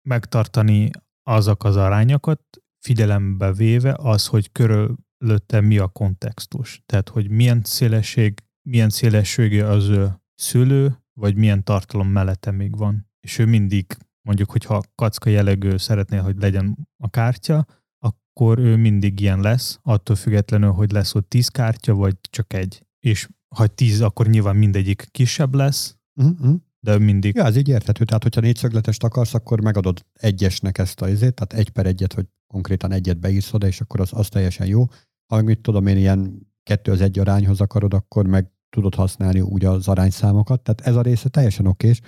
[0.09, 0.91] megtartani
[1.23, 6.83] azok az arányokat, figyelembe véve az, hogy körülötte mi a kontextus.
[6.87, 13.11] Tehát, hogy milyen szélesség, milyen szélessége az ő szülő, vagy milyen tartalom mellette még van.
[13.21, 13.87] És ő mindig,
[14.27, 17.67] mondjuk, hogyha kacka jellegű szeretné, hogy legyen a kártya,
[17.99, 22.87] akkor ő mindig ilyen lesz, attól függetlenül, hogy lesz ott tíz kártya, vagy csak egy.
[22.99, 26.55] És ha tíz, akkor nyilván mindegyik kisebb lesz, uh-huh.
[26.81, 27.35] de mindig...
[27.35, 28.05] Ja, ez így érthető.
[28.05, 32.27] Tehát, hogyha négyszögletest akarsz, akkor megadod egyesnek ezt a izét, tehát egy per egyet, hogy
[32.53, 34.85] konkrétan egyet beírsz oda, és akkor az, az teljesen jó.
[35.27, 39.41] Ha meg mit tudom én, ilyen kettő az egy arányhoz akarod, akkor meg tudod használni
[39.41, 40.63] úgy az arányszámokat.
[40.63, 42.01] Tehát ez a része teljesen okés.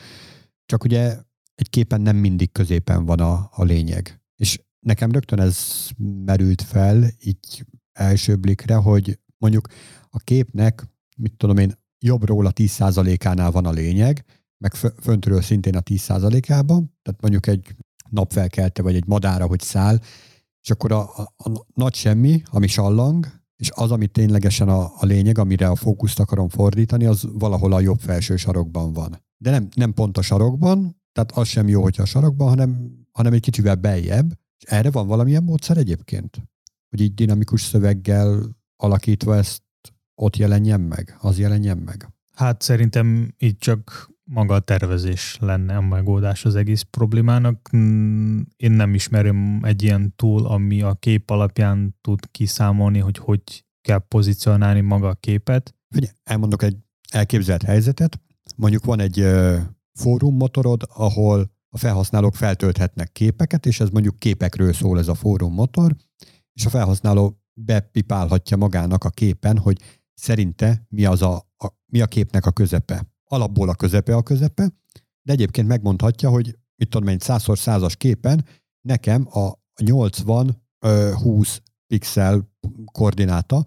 [0.66, 1.16] Csak ugye
[1.54, 4.20] egy képen nem mindig középen van a, a lényeg.
[4.37, 5.88] És nekem rögtön ez
[6.24, 9.68] merült fel így első blikre, hogy mondjuk
[10.11, 14.24] a képnek, mit tudom én, jobbról a 10%-ánál van a lényeg,
[14.59, 17.76] meg föntről szintén a 10%-ában, tehát mondjuk egy
[18.11, 19.98] napfelkelte, vagy egy madára, hogy száll,
[20.64, 25.05] és akkor a, a, a nagy semmi, ami sallang, és az, ami ténylegesen a, a
[25.05, 29.22] lényeg, amire a fókuszt akarom fordítani, az valahol a jobb felső sarokban van.
[29.37, 33.33] De nem, nem pont a sarokban, tehát az sem jó, hogyha a sarokban, hanem, hanem
[33.33, 34.33] egy kicsivel beljebb.
[34.59, 36.42] És erre van valamilyen módszer egyébként?
[36.90, 39.62] Hogy így dinamikus szöveggel alakítva ezt
[40.14, 42.09] ott jelenjen meg, az jelenjen meg?
[42.37, 47.69] Hát szerintem így csak maga a tervezés lenne a megoldás az egész problémának.
[48.57, 53.99] Én nem ismerem egy ilyen túl, ami a kép alapján tud kiszámolni, hogy hogy kell
[53.99, 55.75] pozícionálni maga a képet.
[55.97, 56.77] Ugye, elmondok egy
[57.11, 58.21] elképzelt helyzetet.
[58.57, 59.27] Mondjuk van egy
[59.93, 65.53] fórum motorod, ahol a felhasználók feltölthetnek képeket, és ez mondjuk képekről szól ez a fórum
[65.53, 65.97] motor,
[66.53, 69.81] és a felhasználó bepipálhatja magának a képen, hogy
[70.15, 73.13] szerinte mi, az a, a, mi a képnek a közepe.
[73.35, 74.73] Alapból a közepe a közepe,
[75.23, 78.44] de egyébként megmondhatja, hogy mit tudom én, 100x100-as képen
[78.81, 82.51] nekem a 80-20 pixel
[82.92, 83.64] koordináta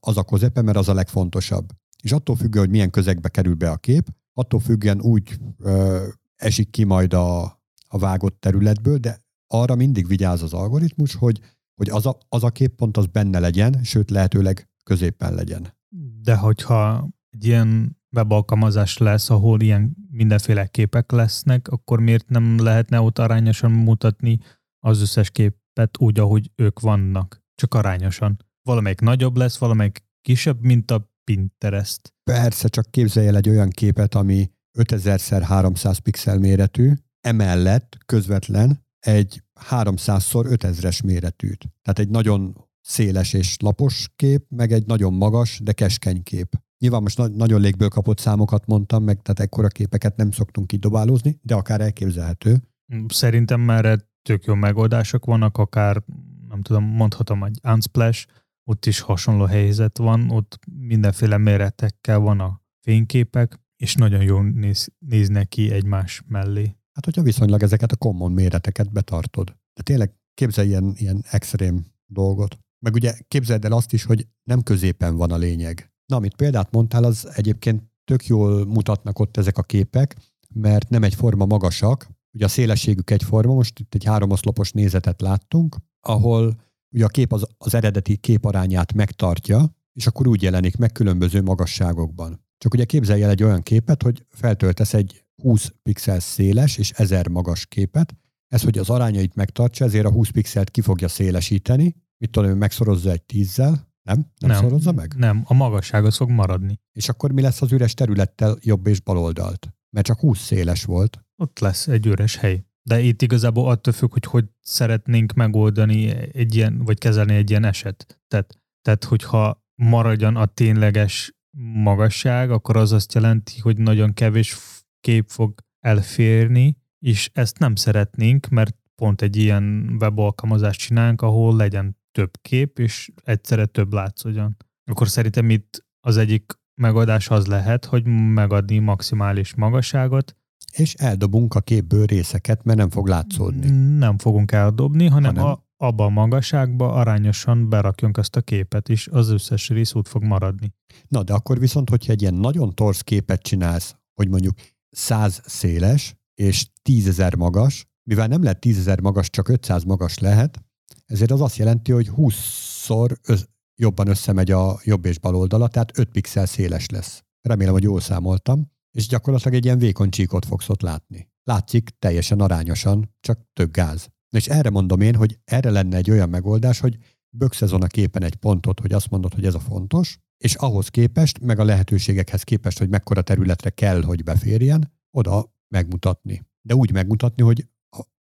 [0.00, 1.68] az a közepe, mert az a legfontosabb.
[2.02, 6.06] És attól függően, hogy milyen közegbe kerül be a kép, attól függően úgy ö,
[6.36, 7.42] esik ki majd a,
[7.88, 11.40] a vágott területből, de arra mindig vigyáz az algoritmus, hogy,
[11.74, 15.74] hogy az, a, az a képpont az benne legyen, sőt lehetőleg középen legyen.
[16.22, 23.00] De hogyha egy ilyen webalkalmazás lesz, ahol ilyen mindenféle képek lesznek, akkor miért nem lehetne
[23.00, 24.38] ott arányosan mutatni
[24.78, 27.42] az összes képet úgy, ahogy ők vannak?
[27.54, 28.36] Csak arányosan.
[28.62, 32.14] Valamelyik nagyobb lesz, valamelyik kisebb, mint a Pinterest.
[32.30, 41.04] Persze, csak képzelj el egy olyan képet, ami 5000x300 pixel méretű, emellett közvetlen egy 300x5000-es
[41.04, 41.68] méretűt.
[41.82, 46.56] Tehát egy nagyon széles és lapos kép, meg egy nagyon magas, de keskeny kép.
[46.80, 51.38] Nyilván most na- nagyon légből kapott számokat mondtam, meg tehát ekkora képeket nem szoktunk kidobálózni,
[51.42, 52.62] de akár elképzelhető.
[53.08, 56.02] Szerintem már tök jó megoldások vannak, akár
[56.48, 58.26] nem tudom, mondhatom, egy Unsplash,
[58.64, 64.88] ott is hasonló helyzet van, ott mindenféle méretekkel van a fényképek, és nagyon jól néz,
[64.98, 66.62] néznek ki egymás mellé.
[66.92, 69.56] Hát, hogyha viszonylag ezeket a common méreteket betartod.
[69.74, 72.58] De tényleg képzelj ilyen, ilyen extrém dolgot.
[72.84, 75.92] Meg ugye képzeld el azt is, hogy nem középen van a lényeg.
[76.10, 80.16] Na, amit példát mondtál, az egyébként tök jól mutatnak ott ezek a képek,
[80.54, 86.60] mert nem egyforma magasak, ugye a szélességük egyforma, most itt egy háromoszlopos nézetet láttunk, ahol
[86.94, 92.44] ugye a kép az, az eredeti képarányát megtartja, és akkor úgy jelenik meg különböző magasságokban.
[92.58, 97.28] Csak ugye képzelj el egy olyan képet, hogy feltöltesz egy 20 pixel széles és 1000
[97.28, 98.14] magas képet,
[98.48, 103.10] ez, hogy az arányait megtartsa, ezért a 20 pixelt ki fogja szélesíteni, mit tudom, megszorozza
[103.10, 104.26] egy tízzel, nem?
[104.38, 105.14] Nem, nem szorozza meg?
[105.16, 106.80] Nem, a magasság az fog maradni.
[106.92, 109.74] És akkor mi lesz az üres területtel jobb és bal oldalt?
[109.90, 111.20] Mert csak 20 széles volt.
[111.36, 112.64] Ott lesz egy üres hely.
[112.82, 117.64] De itt igazából attól függ, hogy hogy szeretnénk megoldani egy ilyen, vagy kezelni egy ilyen
[117.64, 118.20] eset.
[118.28, 121.34] Tehát, tehát hogyha maradjon a tényleges
[121.72, 124.56] magasság, akkor az azt jelenti, hogy nagyon kevés
[125.00, 131.99] kép fog elférni, és ezt nem szeretnénk, mert pont egy ilyen webalkalmazást csinálunk, ahol legyen
[132.12, 134.56] több kép, és egyszerre több látszódjon.
[134.90, 140.36] Akkor szerintem itt az egyik megoldás az lehet, hogy megadni maximális magasságot,
[140.72, 143.70] és eldobunk a képből részeket, mert nem fog látszódni.
[143.98, 145.50] Nem fogunk eldobni, hanem, hanem...
[145.50, 150.22] A, abba a magasságba arányosan berakjunk ezt a képet, és az összes rész úgy fog
[150.22, 150.74] maradni.
[151.08, 154.54] Na, de akkor viszont, hogyha egy ilyen nagyon torz képet csinálsz, hogy mondjuk
[154.90, 160.62] 100 széles és 10.000 magas, mivel nem lehet 10.000 magas, csak 500 magas lehet,
[161.06, 163.48] ezért az azt jelenti, hogy 20-szor ö-
[163.80, 167.22] jobban összemegy a jobb és bal oldala, tehát 5 pixel széles lesz.
[167.40, 171.28] Remélem, hogy jól számoltam és gyakorlatilag egy ilyen vékony csíkot fogsz ott látni.
[171.44, 174.08] Látszik teljesen arányosan, csak több gáz.
[174.30, 176.96] És erre mondom én, hogy erre lenne egy olyan megoldás, hogy
[177.36, 181.40] bökszezon a képen egy pontot, hogy azt mondod, hogy ez a fontos, és ahhoz képest,
[181.40, 186.46] meg a lehetőségekhez képest, hogy mekkora területre kell, hogy beférjen, oda megmutatni.
[186.62, 187.66] De úgy megmutatni, hogy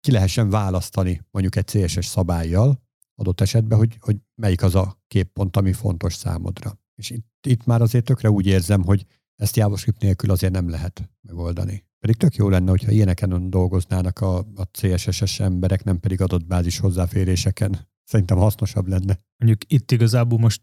[0.07, 2.83] ki lehessen választani mondjuk egy CSS szabályjal,
[3.15, 6.79] adott esetben, hogy, hogy melyik az a képpont, ami fontos számodra.
[6.95, 11.11] És itt, itt már azért tökre úgy érzem, hogy ezt JavaScript nélkül azért nem lehet
[11.21, 11.85] megoldani.
[11.99, 16.79] Pedig tök jó lenne, hogyha ilyeneken dolgoznának a, a CSS-es emberek, nem pedig adott bázis
[16.79, 17.89] hozzáféréseken.
[18.05, 19.19] Szerintem hasznosabb lenne.
[19.37, 20.63] Mondjuk itt igazából most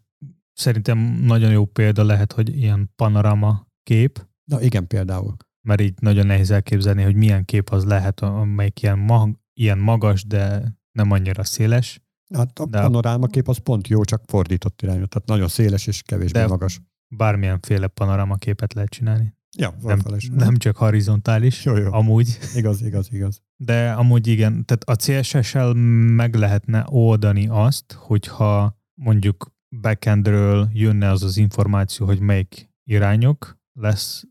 [0.52, 5.36] szerintem nagyon jó példa lehet, hogy ilyen panorama kép, Na igen, például.
[5.64, 10.24] Mert így nagyon nehéz elképzelni, hogy milyen kép az lehet, amelyik ilyen, mag, ilyen magas,
[10.24, 12.02] de nem annyira széles.
[12.34, 15.04] Hát a De- panorámakép az pont jó, csak fordított irányú.
[15.04, 16.80] Tehát nagyon széles és kevésbé De- magas.
[17.16, 19.34] Bármilyenféle panorama képet lehet csinálni.
[19.58, 19.98] Ja, Nem,
[20.32, 21.92] nem csak horizontális, Jó, jó.
[21.92, 22.38] amúgy.
[22.54, 23.42] Igaz, igaz, igaz.
[23.56, 25.72] De amúgy igen, tehát a CSS-el
[26.14, 34.24] meg lehetne oldani azt, hogyha mondjuk backendről jönne az az információ, hogy melyik irányok lesz,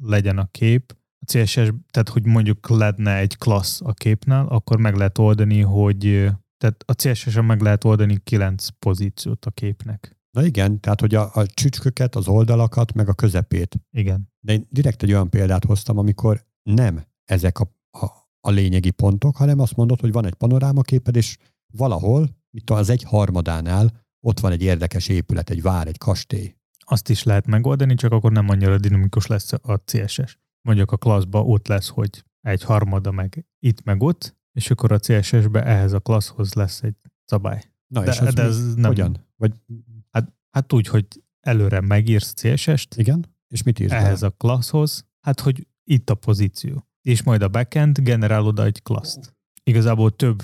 [0.00, 0.96] legyen a kép.
[1.18, 6.30] A CSS, tehát hogy mondjuk lenne egy klassz a képnál, akkor meg lehet oldani, hogy
[6.56, 10.16] tehát a CSS-en meg lehet oldani kilenc pozíciót a képnek.
[10.30, 13.80] Na igen, tehát hogy a, a csücsköket, az oldalakat, meg a közepét.
[13.90, 14.32] Igen.
[14.40, 18.06] De én direkt egy olyan példát hoztam, amikor nem ezek a, a,
[18.40, 21.36] a lényegi pontok, hanem azt mondod, hogy van egy panorámaképed, és
[21.72, 26.54] valahol, mit tudom, az egy harmadánál ott van egy érdekes épület, egy vár, egy kastély.
[26.88, 30.38] Azt is lehet megoldani, csak akkor nem annyira dinamikus lesz a CSS.
[30.62, 34.98] Mondjuk a klasszba ott lesz, hogy egy harmada meg itt meg ott, és akkor a
[34.98, 37.62] CSS-be ehhez a klasszhoz lesz egy szabály.
[37.86, 38.48] Na De, és ez, de mi?
[38.48, 38.90] ez nem.
[38.90, 39.26] hogyan?
[39.36, 39.52] Vagy
[40.50, 41.06] Hát úgy, hogy
[41.40, 43.26] előre megírsz CSS-t igen?
[43.48, 44.32] És mit írsz ehhez bele?
[44.32, 46.86] a klasszhoz, hát hogy itt a pozíció.
[47.02, 49.36] És majd a backend generál oda egy klasszt.
[49.62, 50.42] Igazából több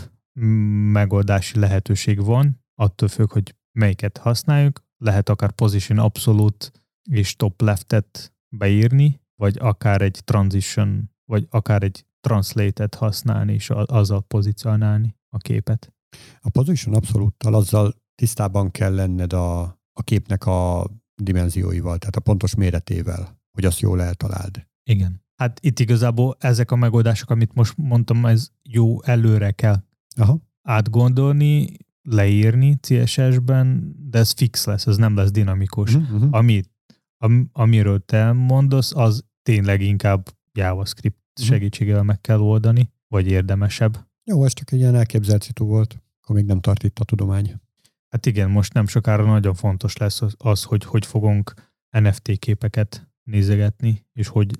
[0.92, 4.84] megoldási lehetőség van, attól függ, hogy melyiket használjuk.
[4.96, 6.72] Lehet akár position abszolút
[7.10, 14.22] és top leftet beírni, vagy akár egy transition, vagy akár egy translate-et használni, és azzal
[14.22, 15.92] pozícionálni a képet.
[16.40, 19.60] A position abszolúttal azzal tisztában kell lenned a,
[19.92, 20.90] a képnek a
[21.22, 24.66] dimenzióival, tehát a pontos méretével, hogy azt jól eltaláld.
[24.90, 25.22] Igen.
[25.36, 29.82] Hát itt igazából ezek a megoldások, amit most mondtam, ez jó előre kell
[30.16, 30.38] Aha.
[30.62, 31.76] átgondolni,
[32.08, 35.94] leírni CSS-ben, de ez fix lesz, ez nem lesz dinamikus.
[35.94, 36.34] Uh-huh, uh-huh.
[36.34, 36.70] Amit,
[37.18, 41.48] am, amiről te mondasz, az tényleg inkább JavaScript Mhm.
[41.48, 44.06] segítségével meg kell oldani, vagy érdemesebb.
[44.24, 47.60] Jó, ez csak egy ilyen elképzelt szitu volt, akkor még nem tart itt a tudomány.
[48.08, 51.54] Hát igen, most nem sokára nagyon fontos lesz az, az hogy hogy fogunk
[51.90, 54.50] NFT képeket nézegetni, és hogy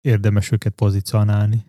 [0.00, 1.64] érdemes őket pozícionálni.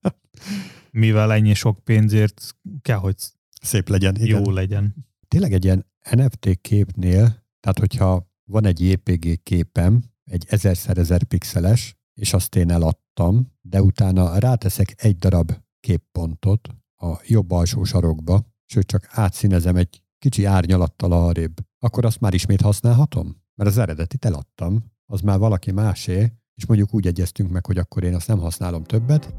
[0.90, 3.16] Mivel ennyi sok pénzért kell, hogy
[3.62, 4.16] Szép legyen.
[4.16, 4.44] Igen.
[4.44, 4.94] jó legyen.
[5.28, 12.32] Tényleg egy ilyen NFT képnél, tehát hogyha van egy JPG képem, egy 1000x1000 pixeles, és
[12.32, 19.08] azt én eladtam, de utána ráteszek egy darab képpontot a jobb alsó sarokba, sőt csak
[19.10, 23.42] átszínezem egy kicsi árnyalattal arrébb, akkor azt már ismét használhatom?
[23.54, 28.02] Mert az eredetit eladtam, az már valaki másé, és mondjuk úgy egyeztünk meg, hogy akkor
[28.04, 29.34] én azt nem használom többet,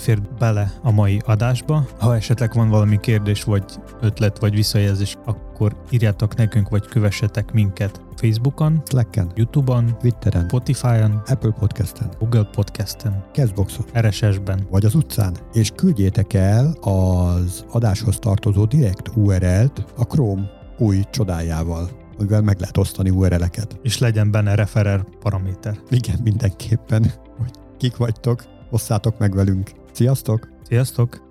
[0.00, 1.86] fér bele a mai adásba.
[1.98, 3.64] Ha esetleg van valami kérdés, vagy
[4.00, 11.50] ötlet, vagy visszajelzés, akkor írjátok nekünk, vagy kövessetek minket Facebookon, Slacken, Youtube-on, Twitteren, Spotify-on, Apple
[11.58, 14.66] Podcasten, Google Podcast-en, Castboxon, RSS-ben.
[14.70, 21.90] vagy az utcán, és küldjétek el az adáshoz tartozó direkt URL-t a Chrome új csodájával,
[22.18, 23.78] amivel meg lehet osztani URL-eket.
[23.82, 25.78] És legyen benne referer paraméter.
[25.88, 29.70] Igen, mindenképpen, hogy kik vagytok, osszátok meg velünk.
[29.92, 30.48] Sziasztok!
[30.68, 31.29] Sziasztok!